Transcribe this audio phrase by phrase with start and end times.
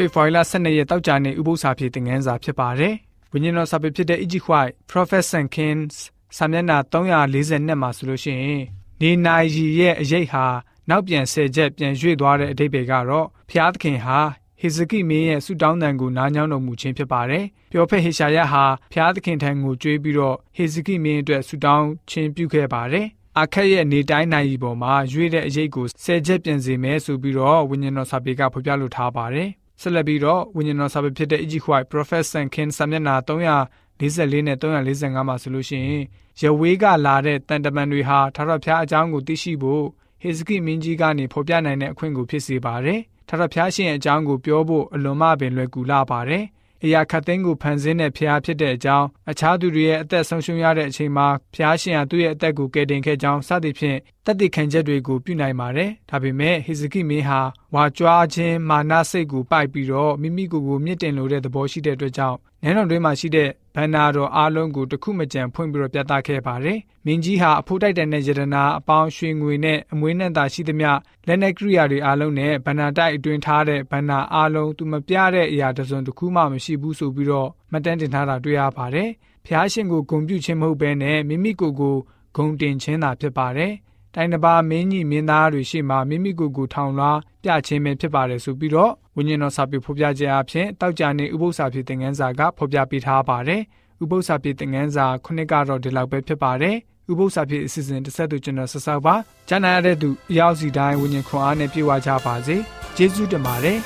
[0.00, 2.94] ဖေဖော်ဝါရီလ12ရက်တောက်ကြနေဥပုသ္စာဖြစ်တဲ့ငန်းစာဖြစ်ပါတယ်။
[3.32, 5.96] ဝိညာဉ်တော်စာပေဖြစ်တဲ့ Egypt White Prophet and Kings
[6.36, 8.64] စာမျက်နှာ342မှာဆိုလို့ရှိရင်
[9.00, 10.44] နေနိုင်ကြီးရဲ့အရေးဟာ
[10.88, 14.18] နောက်ပြန်ဆယ်ချက်ပြန်ရွေ့သွားတဲ့အဓိပ္ပာယ်ကတော့ဖျားသခင်ဟာ
[14.60, 23.06] ဟေဇကိမင်းရဲ့ဆုတောင်းတန်ကိုနားညောင်းတော်မူခြင်းဖြစ်ပါတယ်။ပြောဖက်ဟေရှာယဟာဖျားသခင်ထံကိုကြွေးပြီးတော့ဟေဇကိမင်းအတွက်ဆုတောင်းခြင်းပြုခဲ့ပါတယ်။
[23.40, 36.04] အခက်ရဲ့နေတိုင်းနိုင်ပေါ်မှာရွေ့တဲ့အရေးကိုဆယ်ချက်ပြင်စေမယ်ဆိုပြီးတော့ဝိညာဉ်တော်စာပေကဖော်ပြလိုထားပါတယ်။ ဆက်လက်ပြီးတော့ဝိညာဉ်တော်စာပေဖြစ်တဲ့ Egypt White Prophet Sankin စာမျက်နှာ344နဲ့345မှာဆိုလို့ရှိရင်
[36.42, 39.84] ရဝေးကလာတဲ့တန်တမန်တွေဟာထာဝရဘုရားအကြောင်းကိုသိရှိဖို့
[40.22, 46.44] ဟေဇကိမင်းကြီးကနေဖော်ပြနိုင်တဲ့အခွင့်ကိုဖြစ်စေပါတယ်။ထာဝရဘုရားရှင်ရဲ့အကြောင်းကိုပြောဖို့အလွန်မှပင်လွယ်ကူလာပါတယ်။
[46.84, 57.40] အရာခတ်သိမ်းကိုဖန်ဆင်းတဲ့ဘုရားဖြစ်တဲ့အကြောင်းအခြားသူတွေရဲ့အသက်ဆုံးရှုံးရတဲ့အချိန်မှာဘုရားရှင်ဟာသူ့ရဲ့အသက်ကိုကယ်တင်ခဲ့ကြောင်းစသဖြင့်တသက်ခံချက်တွေကိုပြုနိုင်ပါတယ်။ဒါပေမဲ့ဟေဇကိမင်းဟာ
[57.74, 70.90] ဝါကြွားခြင်းမာနစိတ်ကိုပိုက်ပြီးတော့မိမိကိုယ်ကိုမြင့်တင်လိုတဲ့သဘောရှိတဲ့အတွက်ကြောင့်နန်းတော်တွင်းမှာရှိတဲ့ဘန္နာတော်အားလုံးကိုတခုမကြံဖွင့်ပြီးတော့ပြသခဲ့ပါတယ်။မင်းကြီးဟာအဖို့တိုက်တန်တဲ့ယတနာအပေါင်းရွှေငွေနဲ့အမွေးနဲ့သာရှိသမျှ
[71.26, 79.08] လက်နက်ကိရိယာတွေအားလုံးနဲ့ဘန္နာတိုက်အတွင်းထားတဲ့ဘန္နာအားလုံးသူမပြတဲ့အရာတစ်စုံတစ်ခုမှမရှိဘူးဆိုပြီးတော့မှတ်တမ်းတင်ထားတာတွေ့ရပါတယ်။
[79.46, 81.96] ဖျားရှင်ကိုဂုံပြုခြင်းမဟုတ်ဘဲနဲ့မိမိကိုယ်ကို
[82.36, 83.72] ဂုံတင်ခြင်းသာဖြစ်ပါတယ်။
[84.14, 93.62] တိုင်းတစ်ပါးမင်းကြီးမင်းသားတွေရှေ့မှာမိမိကိုယ်ကိုထောင်လွှားပြခြင်းပဲဖြစ်ပါတယ်ဆိုပြီးတော့ဝိညာဉ်တော်စာပေဖော်ပြခြင်းအဖြစ်တောက်ကြနေဥပု္ပ္ပစာဖြစ်တဲ့ငန်းစာကဖော်ပြပေးထားပါတယ်
[94.02, 96.76] ဥပု္ပ္ပစာဖြစ်တဲ့ငန်းစာခုနှစ်ကတော့ဒီလောက်ပဲဖြစ်ပါတယ်
[97.10, 99.14] ဥပု္ပ္ပစာဖြစ်အစီအစဉ်တစ်ဆက်သူကျွန်တော်ဆက်ဆောက်ပါ
[99.48, 102.56] ကျမ်းနာရတဲ့သူအရောက်စီတိုင်းဝိညာဉ်ခွန်အားနဲ့ပြေဝကြပါစေ
[102.96, 103.78] ကျေးဇူးတင်ပါတယ်